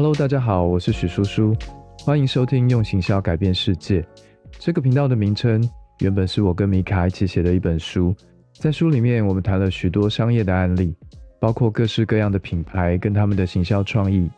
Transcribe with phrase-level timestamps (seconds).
[0.00, 1.52] Hello，大家好，我是许叔叔，
[2.04, 4.06] 欢迎收听用行销改变世界。
[4.56, 5.60] 这个频道的名称
[5.98, 8.14] 原本是我跟米卡一起写的一本书，
[8.52, 10.94] 在书里面我们谈了许多商业的案例，
[11.40, 14.30] 包括各式各样的品牌跟他们的行销创意。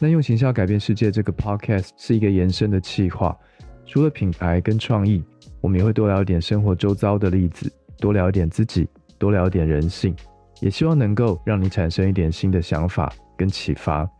[0.00, 3.38] 那用行销改变世界这个 Podcast 是一个延伸的企划，
[3.86, 5.22] 除了品牌跟创意，
[5.60, 10.12] 我们也会多聊一点生活周遭的例子，多聊一点自己，多聊一点人性，
[10.60, 14.10] 也希望能够让你产生一点新的想法跟启发。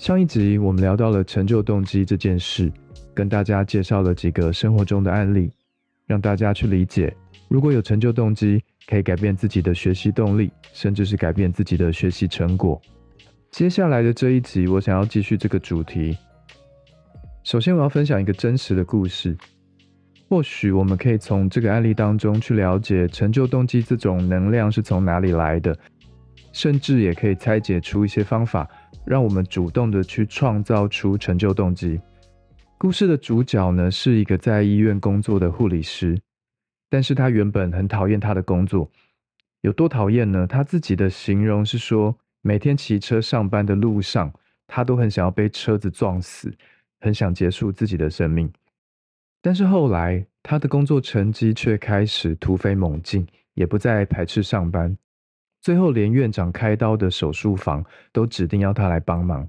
[0.00, 2.72] 上一集我们聊到了成就动机这件事，
[3.12, 5.52] 跟大家介绍了几个生活中的案例，
[6.06, 7.14] 让大家去理解，
[7.48, 12.80] 如果有成就动机，可以改变自己的学习动力，甚至是改变自己的学习成果。
[13.50, 16.16] 接下来的这一集，我想要继续这个主题。
[17.44, 19.36] 首先，我要分享一个真实的故事，
[20.30, 25.76] 或许我们可以从这个案例当中去了解成就动机这种能量是从哪里来的，
[26.52, 28.66] 甚至也可以拆解出一些方法。
[29.04, 32.00] 让我们主动的去创造出成就动机。
[32.78, 36.18] 故事的主角呢，是一个在医院工作的护理师，
[36.88, 38.90] 但是他原本很讨厌他的工作，
[39.60, 40.46] 有多讨厌呢？
[40.46, 44.32] 他自己的形容是说，每天骑车上班的路上，
[44.66, 46.50] 他都很想要被车子撞死，
[47.00, 48.50] 很想结束自己的生命。
[49.42, 54.96] 但是后来，他的工作成绩却开始突飞猛进，也不再排斥上班。
[55.60, 59.48] 最后，连院长开刀的手术房都指定要他来帮忙。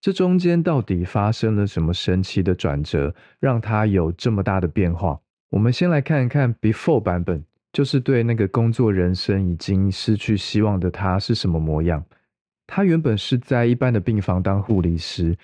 [0.00, 5.20] 这中间到底发生了什么神奇的转折，让他有这么大的变化？
[5.50, 12.04] 我们先来看一看 before 版本，就是对那个工作人生已经失去希望的他是什么模样。
[12.66, 15.36] 他原本是在一般的病房当护理师，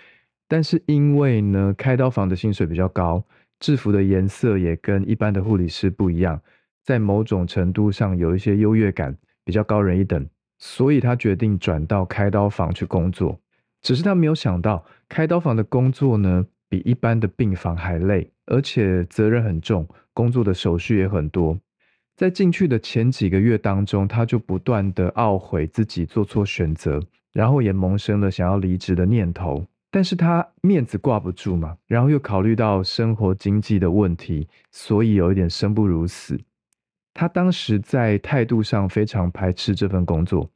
[0.47, 3.25] 但是因为呢，开刀房的薪水比较高，
[3.61, 6.41] 制服的颜色也跟一般的护理师不一样，
[6.83, 9.17] 在某种程度上有一些优越感。
[9.45, 10.27] 比较高人一等，
[10.59, 13.39] 所以他决定转到开刀房去工作。
[13.83, 21.59] 只是他没有想到，开刀房的工作呢，比一般的病房还累，而且责任很重，工作的手续也很多。
[22.17, 29.67] 在进去的前几个月当中，他就不断的懊悔自己做错选择，然后也萌生了想要离职的念头。
[29.91, 36.41] 但是他面子挂不住嘛，然后又考虑到生活经济的问题，所以有一点生不如死。
[37.15, 40.51] 他当时在态度上非常排斥这份工作，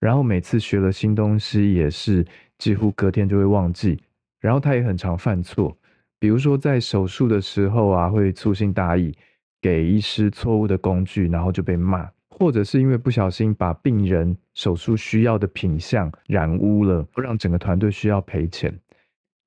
[0.00, 2.26] 然后每次学了新东西也是
[2.56, 4.00] 几乎隔天就会忘记，
[4.40, 5.76] 然后他也很常犯错，
[6.18, 9.14] 比如说在手术的时候啊会粗心大意，
[9.60, 18.72] 给医师错误的工具，然后就被骂，或者是因为不小心把病人手术需要的品相染污了，让整个团队需要赔钱，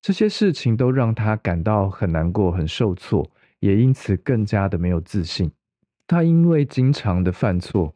[0.00, 3.28] 这些事情都让他感到很难过、很受挫，
[3.58, 5.50] 也因此更加的没有自信。
[6.06, 7.94] 他因为经常的犯错，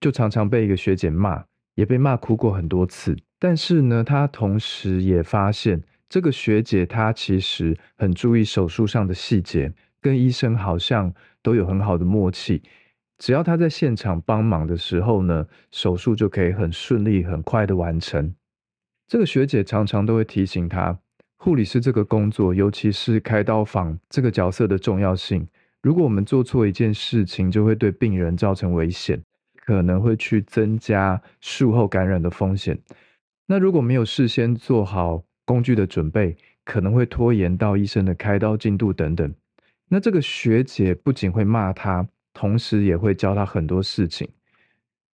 [0.00, 3.16] 就常常被一个学姐骂，也被骂哭过很多次。
[3.38, 12.62] 但是呢，他同时也发现，这个学姐她其实很注意手术上的细节，跟医生好像都有很好的默契。
[13.18, 18.34] 只要他在现场帮忙的时候呢，手术就可以很顺利、很快的完成。
[19.06, 20.98] 这个学姐常常都会提醒他，
[21.36, 25.46] 护理师这个工作，尤其是开刀房这个角色的重要性。
[25.80, 29.20] 如果我们做错一件事情，就会对病人造成危险，
[29.54, 32.78] 可能会去增加术后感染的风险。
[33.46, 39.32] 那如果没有事先做好工具的准备，可能会拖延到医生的开刀进度等等。
[39.88, 44.28] 那这个学姐不仅会骂他，同时也会教他很多事情。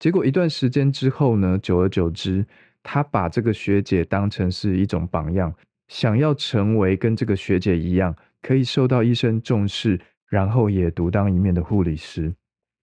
[0.01, 2.45] 结果一段时间之后呢，久而久之，
[2.83, 5.55] 他把这个学姐当成是一种榜样，
[5.89, 10.01] 想要成为跟这个学姐一样，可以受到医生重视。
[10.29, 12.35] 然后也独当一面的护理师，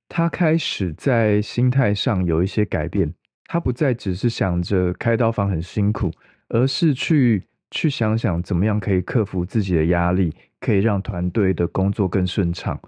[0.08, 3.14] 他开始在心态上有一些改变。
[3.46, 6.10] 他不再只是想着开刀房很辛苦，
[6.48, 12.80] 而是去去想想怎么样可以克服自己的压力，可以让团队的工作更顺畅。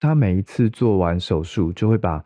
[0.00, 2.24] 他每一次做完手术，就会把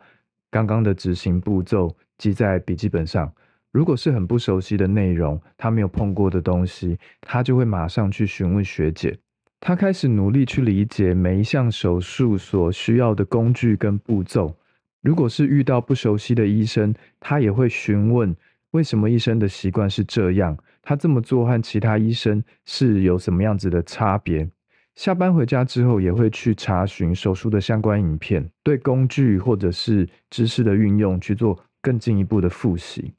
[0.49, 3.33] 刚刚的执行步骤记在笔记本上。
[3.73, 9.17] 如果是很不熟悉的内容，他没有碰过的东西，他就会马上去询问学姐。
[9.63, 14.57] 他开始努力去理解每一项手术所需要的工具跟步骤。
[15.03, 18.35] 如果是遇到不熟悉的医生，他也会询问
[18.71, 24.49] 为什么医生的习惯是这样，他这么做和其他医生是有什么样子的差别。
[24.95, 33.13] 下班回家之后，也会去查询手术的相关影片，对工具或者是知识的运用去做更进一步的复习。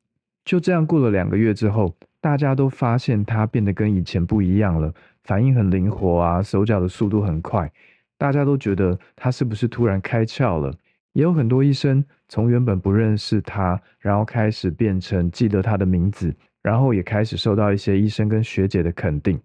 [0.44, 4.94] 就这样过了两个月之后，大家都发现他变得跟以前不一样了。
[5.24, 7.70] 反应很灵活啊，手脚的速度很快，
[8.16, 10.74] 大家都觉得他是不是突然开窍了？
[11.12, 19.38] 也有很多医生从原本不认识他，然后开始变成记得他的名字，然后也开始受到一些医生跟学姐的肯定。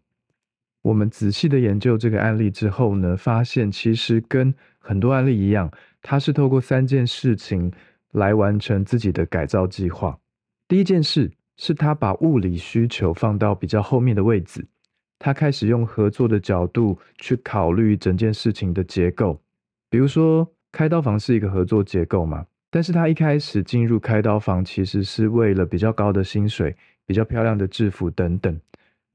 [0.83, 5.69] 我们仔细的研究这个案例之后呢，发现其实跟很多案例一样，
[6.01, 7.71] 他是透过三件事情
[8.13, 10.17] 来完成自己的改造计划。
[10.67, 14.65] 第一件事是他把物理需求放到比较后面的位置，
[15.19, 19.41] 他开始用合作的角度去考虑整件事情的结构。
[19.89, 26.75] 比如说，开刀房是一个合作结构嘛，但是他一开始进入开刀房，其实是为了比较高的薪水、
[27.05, 28.59] 比较漂亮的制服等等，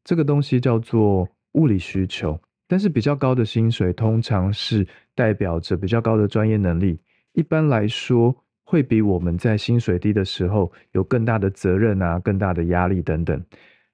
[0.04, 1.28] 这个东西叫做。
[1.54, 6.98] 物理需求，但是比较高的薪水通常是代表着比较高的专业能力。
[7.34, 8.34] 一般来说，
[8.72, 13.44] 会比我们在薪水低的时候有更大的责任啊、更大的压力等等。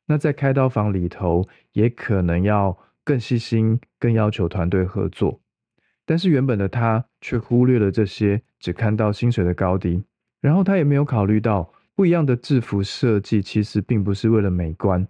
[0.06, 5.40] 那在开刀房里头，也可能要更细心、更要求团队合作。
[6.06, 10.04] 但是原本的他却忽略了这些，只看到薪水的高低，
[10.40, 15.04] 然后他也没有考虑到不一样的制服设计其实并不是为了美观，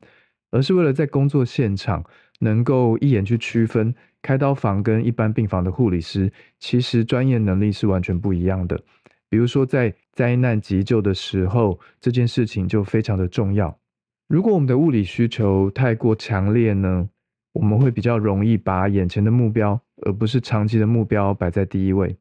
[0.50, 2.02] 而是为了在工作现场。
[2.40, 3.92] 能够一眼去区分
[4.22, 8.80] 开刀房跟一般病房的护理师，其实专业能力是完全不一样的。
[9.30, 13.78] 比如说在灾难急救的时候，这件事情就非常的重要。
[14.26, 17.08] 如果我们的物理需求太过强烈呢，
[17.52, 22.16] 我们会比较容易把眼前的目标，而不是长期的目标摆在第一位，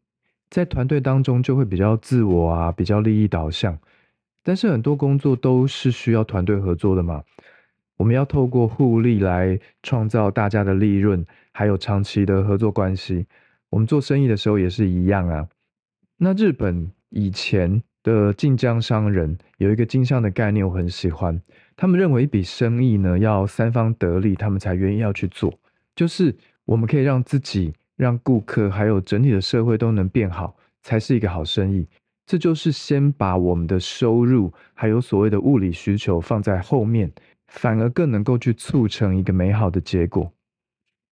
[0.50, 3.78] 在团队当中就会比较自我啊，比较利益导向。
[4.44, 7.24] 但是很多工作都是需要团队合作的嘛。
[7.98, 13.26] 我们要透过互利来创造大家的利润，还有长期的合作关系。
[13.70, 15.50] 我们做生意的时候也是一样啊。
[16.18, 21.42] 那日本以前的晋江商人有一个镜像的概念，我很喜欢。
[21.76, 25.54] 他们认为一笔生意呢要三方得利，他们才愿意要去做。
[25.96, 31.88] 就是我们可以让自己、让顾客还有整体的社会都能变好，才是一个好生意。
[32.26, 37.12] 这就是先把我们的收入还有所谓的物理需求放在后面。
[37.50, 40.34] 反而更能够去促成一个美好的结果。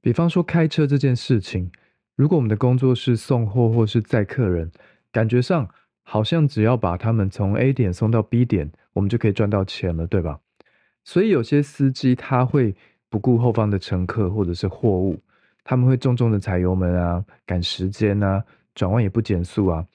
[0.02, 1.72] 比方说开车这件事情，
[2.18, 4.70] 如果我们的工作是送货或是载客人，
[5.14, 5.70] 感觉上
[6.08, 10.40] 好像只要把他们从 A 点送到 B 点，我们就可以赚到钱了，对吧？
[11.04, 12.76] 所以有些司机他会
[13.10, 15.20] 不顾后方的乘客或者是货物，
[15.64, 18.44] 他们会重重的踩油门啊，赶时间啊，
[18.76, 19.86] 转弯也不减速啊，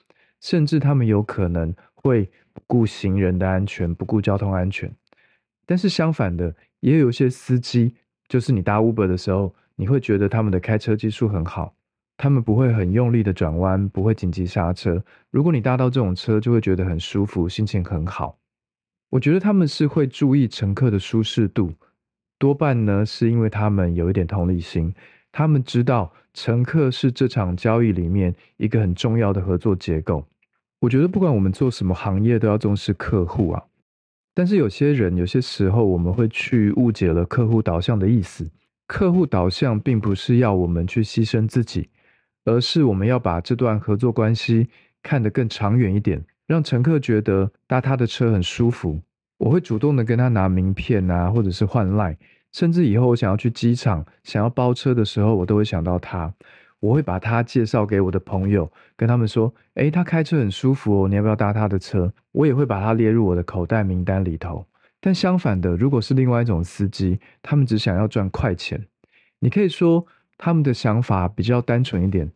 [0.41, 4.93] 甚至他们有可能会不顾行人的安全，不顾交通安全。
[5.65, 7.95] 但是相反的，也有一些司机，
[8.27, 11.73] 就是你搭 Uber 的时候，你会觉得他们的开车技术很好，
[12.23, 15.03] 他们不会很用力的转弯，不会紧急刹车。
[15.31, 18.37] 如果你搭到这种车，就会觉得很舒服，心情很好。
[19.09, 21.73] 我觉得他们是会注意乘客的舒适度，
[22.39, 24.95] 多半呢是因为他们有一点同理心，
[25.33, 30.23] 他们知道乘客是这场交易里面一个很重要的合作结构。
[30.81, 33.63] 我觉得不管我们做什么行业，都要重视客户啊。
[34.35, 38.47] 但是有些人，有些时候我们会去误解了客户导向的意思。
[38.87, 41.89] 客户导向并不是要我们去牺牲自己，
[42.45, 44.69] 而是我们要把这段合作关系
[45.03, 49.01] 看得更长远一点，让乘客觉得搭他的车很舒服。
[49.39, 52.17] 我会主动的跟他拿名片啊，或者是换赖，
[52.53, 56.33] 甚至以后我想要去机场想要包车的时候，我都会想到他。
[56.81, 64.64] 我会把他介绍给我的朋友，跟他们说：“诶，他开车很舒服哦，你要不要搭他的车？”我也会把他列入我的口袋名单里头。
[64.99, 68.87] 但相反的，如果是另外一种司机，他们只想要赚快钱，
[69.41, 70.07] 你可以说
[70.38, 72.31] 他们的想法比较单纯一点，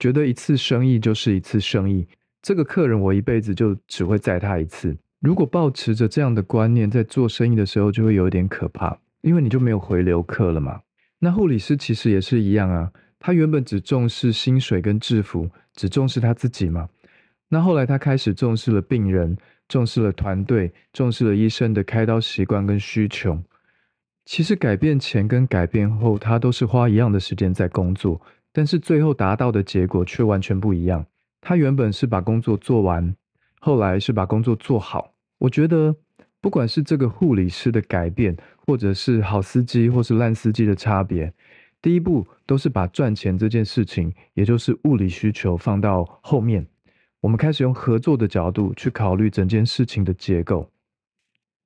[0.00, 2.08] 觉得一次生意就是一次生意，
[2.42, 4.96] 这个客人我一辈子就只会载他一次。
[5.20, 10.80] 如果保持着这样的观念，在做生意的时候就会有点可怕，因为你就没有回流客了嘛。
[11.18, 12.90] 那护理师其实也是一样啊。
[13.18, 16.88] 他原本只重视薪水跟制服，只重视他自己嘛。
[17.50, 19.36] 那后来他开始重视了病人，
[19.68, 23.38] 重视了团队，重视了医生的开刀习惯跟需求。
[24.24, 28.18] 其实改变前跟改变后，他都是花一样的时间在工作，
[28.52, 31.06] 但是最后达到的结果却完全不一样。
[31.40, 33.14] 他原本是把工作做完，
[33.60, 35.14] 后来是把工作做好。
[35.38, 35.96] 我觉得，
[36.40, 41.32] 不管是这个护理师的改变，或者是好司机或是烂司机的差别。
[41.80, 46.66] 第一步都是把赚钱这件事情，也就是物理需求放到后面。
[47.22, 50.70] 我们开始用合作的角度去考虑整件事情的结构。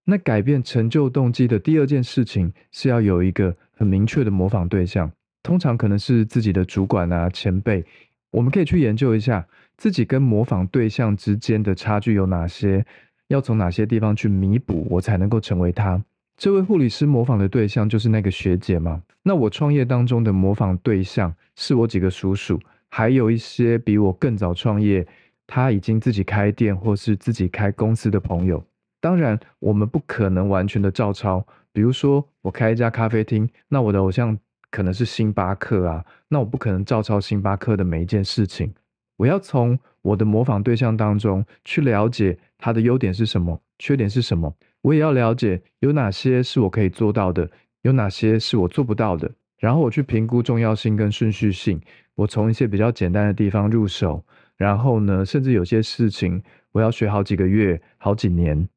[0.05, 5.11] 那改变成就动机的第二件事情是要有一个很明确的模仿对象，
[5.45, 7.85] 通常可能是自己的主管啊、前辈。
[8.33, 9.47] 我们可以去研究一下
[9.77, 12.85] 自己跟模仿对象之间的差距有哪些，
[13.29, 16.03] 要从哪些地方去弥补，我才能够成为他。
[16.37, 19.01] 这位护理师模仿的对象就是那个学姐吗？
[19.23, 22.59] 那我创业当中的模仿对象是我几个叔叔，
[22.89, 25.07] 还有一些比我更早创业，
[25.47, 28.65] 他已经自己开店或是自己开公司的朋友。
[29.01, 31.47] 当然，我们不可能完全的照抄。
[31.73, 34.37] 比如说，我开一家咖啡厅，那我的偶像
[34.75, 38.75] 可能是星巴克啊，那我不可能照抄星巴克的每一件事情。
[39.17, 44.53] 我要从我的模仿对象当中去了解他的优点是什么，缺点是什么。
[44.83, 47.49] 我也要了解有哪些是我可以做到的，
[47.83, 49.31] 有哪些是我做不到的。
[49.61, 51.81] 然后我去评估重要性跟顺序性。
[52.17, 54.25] 我从一些比较简单的地方入手，
[54.57, 58.69] 然后呢，甚至有些事情我要学好几个月、好几年。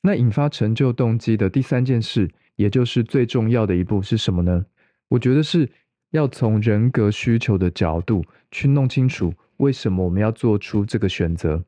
[0.00, 4.64] 那引发成就动机的第三件事，也就是最重要的一步是什么呢？
[5.08, 5.68] 我觉得是
[6.10, 9.32] 要从人格需求的角度去弄清楚。
[9.58, 11.64] 为什么我们要做出这个选择？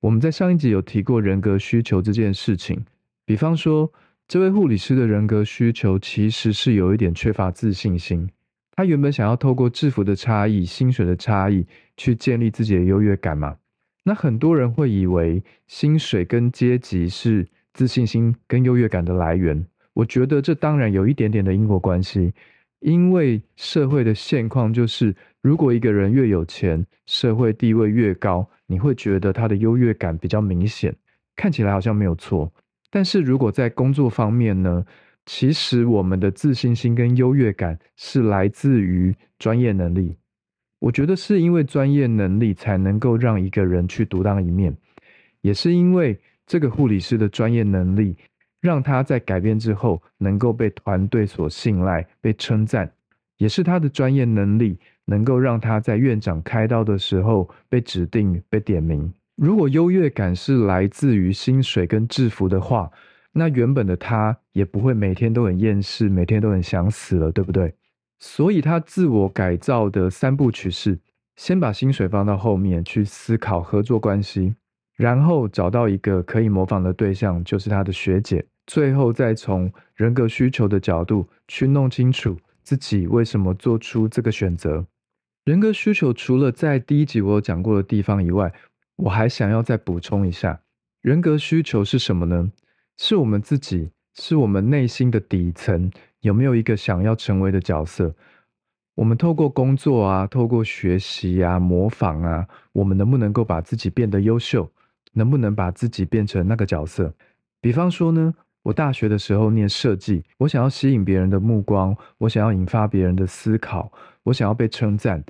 [0.00, 2.84] 我们在上一集有提过人格需求这件事情。
[3.24, 3.92] 比方说，
[4.26, 8.28] 这位护理师的人格需求其实是有一点缺乏自信心。
[8.76, 13.56] 他原本想要透过制服的差异、薪水的差异去建立自己的优越感嘛？
[14.02, 19.64] 那很多人会以为薪水跟阶级是自信心跟优越感的来源。
[19.92, 22.32] 我觉得这当然有一点点的因果关系，
[22.84, 25.16] 因为社会的现况就是。
[25.40, 30.94] 如果一个人越有钱，社会地位越高，你会觉得他的优越感比较明显，
[31.36, 32.50] 看起来好像没有错。
[32.90, 34.84] 但是如果在工作方面呢？
[35.26, 40.16] 其实我们的自信心跟优越感是来自于专业能力。
[40.78, 44.74] 我觉得是因为专业能力才能够让一个人去独当一面，
[45.42, 48.16] 也是因为这个护理师的专业能力，
[48.64, 52.90] 让他在改变之后能够被团队所信赖、被称赞，
[53.36, 54.78] 也是他的专业能力。
[55.06, 59.12] 能够让他在院长开刀的时候被指定、被点名。
[59.36, 62.90] 如果优越感是来自于薪水跟制服的话，
[63.30, 67.74] 那原本的他也不会每天都很厌世，每天都很想死了，对不对？
[68.18, 70.98] 所以他自我改造的三部曲是：
[71.36, 74.54] 先把薪水放到后面去思考合作关系，
[74.96, 84.86] 然后找到一个可以模仿的对象，就是他的学姐，最后再从人格需求的角度去弄清楚自己为什么做出这个选择。
[85.44, 88.52] 人格需求除了在第一集我有讲过的地方以外，
[88.96, 90.60] 我还想要再补充一下，
[91.02, 92.50] 人格需求是什么呢？
[92.96, 95.90] 是我们自己，是我们内心的底层
[96.20, 98.14] 有没有一个想要成为的角色？
[98.94, 104.70] 我们透过工作啊，透过学习啊，模仿啊，我们能不能够把自己变得优秀？
[105.12, 107.12] 能不能把自己变成那个角色？
[107.60, 108.34] 比方说呢？
[108.64, 113.92] 我大学的时候念设计，我想要吸引别人的目光，我想要引发别人的思考，
[114.22, 115.22] 我想要被称赞，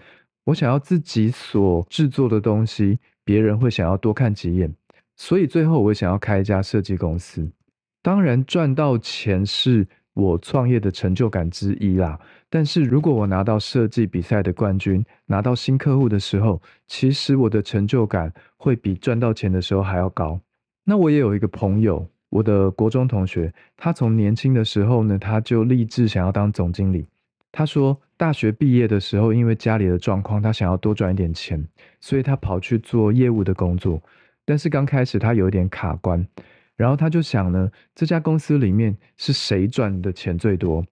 [0.44, 4.72] 我想要自己所制作的东西，别人会想要多看几眼。
[5.16, 7.50] 所以最后我想要开一家设计公司。
[8.02, 12.16] 当然赚到钱是我创业的成就感之一啦。
[12.48, 20.38] 但是如果我拿到设计比赛的冠军，拿到新客户的时候，其实我的成就感会比赚到钱的时候还要高。
[20.84, 22.08] 那我也有一个朋友。
[22.34, 27.06] 我的国中同学，他从年轻的时候呢，他就立志想要当总经理。
[27.52, 31.64] 他说，大学毕业的时候，因为家里的状况，他想要多赚一点钱，
[32.00, 34.02] 所以他跑去做业务的工作。
[34.44, 36.26] 但是刚开始他有一点卡关，
[36.74, 40.84] 然后他就想呢，这家公司里面是谁赚的钱最多？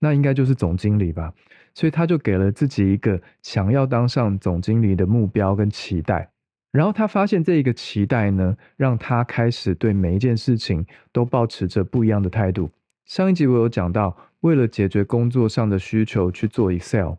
[0.00, 1.32] 那应该就是总经理吧。
[1.72, 6.28] 所以他就给了自己一个想要当上总经理的目标跟期待。
[6.72, 12.70] 然后他发现这一个期待呢，让他开始对每一件事情都保持着不一样的态度。
[13.06, 17.14] 上一集我有讲到，为了解决工作上的需求去做 Excel，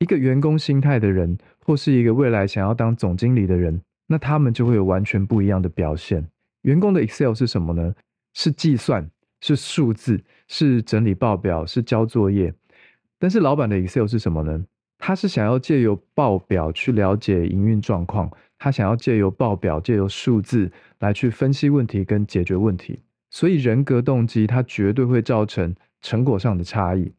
[0.00, 6.26] 一个员工心态的人，或是一个未来想要当总经理的人，那他们就会有完全不一样的表现。
[6.62, 7.94] 员工的 Excel 是什么呢？
[8.34, 9.08] 是计算，
[9.40, 12.52] 是数字，是整理报表，是交作业。
[13.16, 14.64] 但是老板的 Excel 是什么呢？
[14.98, 18.28] 他是想要借由报表去了解营运状况。
[18.58, 22.98] 他想要借由报表、借由数字来去分析问题跟解决问题，
[23.30, 27.12] 所以人格动机它绝对会造成成果上的差异。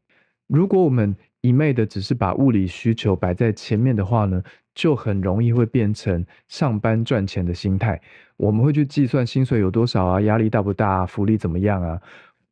[0.47, 4.43] 如果我们一昧的只是把物理需求摆在前面的话呢，
[4.75, 8.01] 就很容易会变成上班赚钱的心态。
[8.35, 12.01] 我们会去计算薪水有多少啊，压力大不大，啊福利怎么样啊？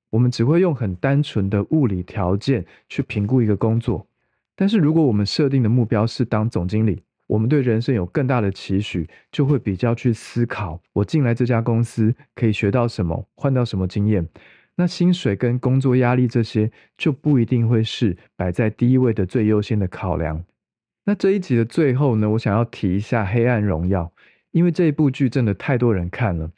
[0.09, 4.07] 我们只会用很单纯的物理条件去评估一个工作。
[4.55, 14.27] 但是如果我们设定的目标是当总经理，我们对人生有更大的期许，就会比较去思考：我进来这家公司可以学到什么，换到什么经验。
[14.77, 20.43] 那薪水跟工作压力这些，就不一定会是摆在第一位的最优先的考量。
[21.05, 24.03] 那这一集的最后呢，我想要提一下《黑暗荣耀》，
[24.51, 26.51] 因为这一部剧真的太多人看了。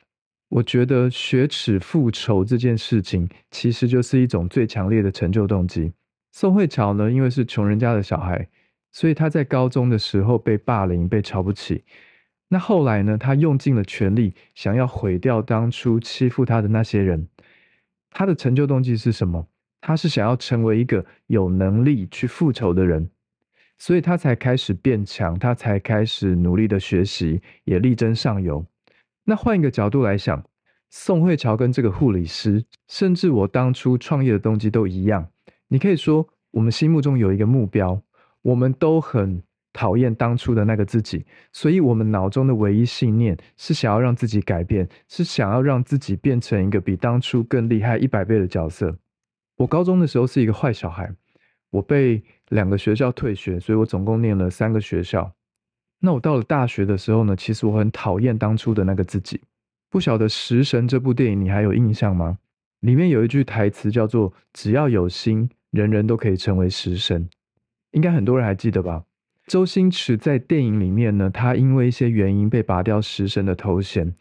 [0.49, 5.93] 我觉得雪耻复仇这件事情，其实就是一种最强烈的成就动机。
[6.31, 8.47] 宋慧乔呢，因为是穷人家的小孩。
[8.91, 11.83] 所以他在高中的时候被霸凌、被瞧不起，
[12.47, 13.17] 那后来呢？
[13.17, 17.27] 他用尽了全力，想要毁掉当初欺负他的那些人。
[18.09, 19.47] 他的成就动机是什么？
[19.81, 23.09] 他是想要成为一个有能力去复仇的人，
[23.77, 28.65] 所以他才开始变强，他才开始努力的学习，也力争上游。
[29.25, 30.43] 那换一个角度来想，
[30.89, 35.29] 宋慧乔跟这个护理师，甚至我当初创业的动机都一样。
[35.67, 38.01] 你可以说，我们心目中有一个目标，
[38.41, 39.41] 我们都很。
[39.71, 48.97] 讨厌当初的那个自己，所以我们脑中的唯一信念是想要让自己改变，是想要让自己变成一个比当初更厉害一百倍的角色。
[49.57, 51.13] 我高中的时候是一个坏小孩，
[51.69, 55.31] 我被两个学校退学，所以我总共念了三个学校。
[55.99, 59.39] 那我到了大学的时候呢，其实我很讨厌当初的那个自己。
[59.91, 62.39] 不晓得《食神》这部电影你还有印象吗？
[62.79, 67.29] 里面有一句台词叫做“只要有心，人人都可以成为食神”，
[67.91, 69.03] 应该很多人还记得吧？
[69.47, 74.13] 周星驰在电影里面呢，他因为一些原因被拔掉食神的头衔。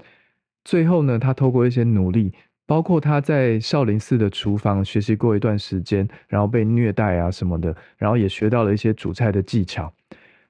[0.65, 2.33] 最后呢，他透过一些努力，
[2.67, 9.93] 包括他在少林寺的厨房学习过一段时间，然后被虐待啊什么的，然后也学到了一些煮菜的技巧。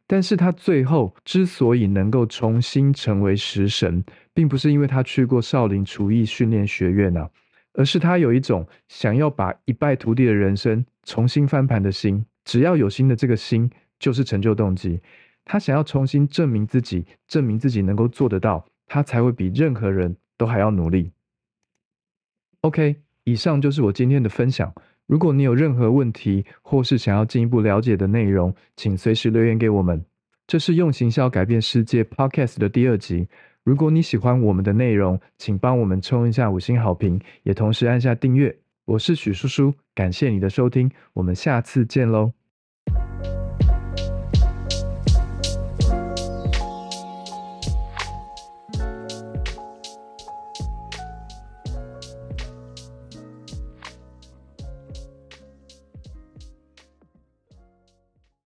[0.07, 7.29] 但是他最后之所以能够重新成为食神，并不是因为他去过少林厨艺训练学院啊，
[7.75, 12.25] 而是他有一种想要把一败涂地的人生重新翻盘的心。
[12.49, 13.71] 只要有心的这个心。
[14.01, 15.01] 就是成就动机，
[15.45, 21.11] 他想要重新证明自己，证明自己能够做得到，他才会比任何人都还要努力。
[22.61, 24.73] OK，以上就是我今天的分享。
[25.09, 30.05] 如果你有任何问题，或是想要进一步了解的内容，请随时留言给我们。
[30.47, 33.27] 这是用行销改变世界 Podcast 的第二集。
[33.65, 38.57] 如果你喜欢我们的内容，请帮我们冲一下五星好评，也同时按下订阅。
[38.85, 42.38] 我是许叔叔，感谢你的收听，我们下次见喽。